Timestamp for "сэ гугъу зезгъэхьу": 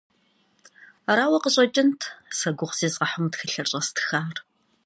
2.37-3.21